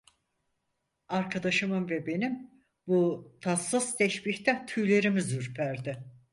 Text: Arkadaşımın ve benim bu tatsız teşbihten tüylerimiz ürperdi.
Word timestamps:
Arkadaşımın 1.09 1.89
ve 1.89 2.07
benim 2.07 2.49
bu 2.87 3.31
tatsız 3.41 3.97
teşbihten 3.97 4.65
tüylerimiz 4.65 5.33
ürperdi. 5.33 6.03